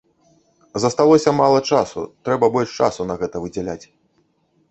[0.83, 3.81] Засталося мала часу, трэба больш часу на гэта выдзяляць.